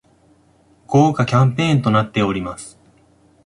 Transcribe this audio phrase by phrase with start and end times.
[0.87, 2.79] 豪華キャンペーンとなっております